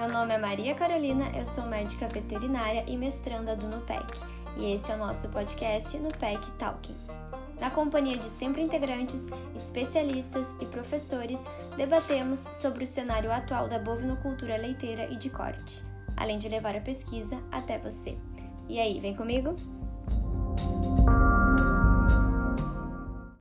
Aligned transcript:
Meu 0.00 0.08
nome 0.08 0.32
é 0.32 0.38
Maria 0.38 0.74
Carolina, 0.74 1.30
eu 1.36 1.44
sou 1.44 1.66
médica 1.66 2.08
veterinária 2.08 2.86
e 2.88 2.96
mestranda 2.96 3.54
do 3.54 3.68
NUPEC, 3.68 4.18
e 4.56 4.72
esse 4.72 4.90
é 4.90 4.94
o 4.94 4.98
nosso 4.98 5.28
podcast 5.28 5.94
NUPEC 5.98 6.52
Talking. 6.52 6.96
Na 7.60 7.70
companhia 7.70 8.16
de 8.16 8.24
sempre 8.24 8.62
integrantes, 8.62 9.28
especialistas 9.54 10.56
e 10.58 10.64
professores, 10.64 11.44
debatemos 11.76 12.38
sobre 12.50 12.84
o 12.84 12.86
cenário 12.86 13.30
atual 13.30 13.68
da 13.68 13.78
bovinocultura 13.78 14.56
leiteira 14.56 15.04
e 15.12 15.16
de 15.16 15.28
corte, 15.28 15.84
além 16.16 16.38
de 16.38 16.48
levar 16.48 16.74
a 16.74 16.80
pesquisa 16.80 17.38
até 17.52 17.76
você. 17.76 18.16
E 18.70 18.80
aí, 18.80 19.00
vem 19.00 19.14
comigo? 19.14 19.54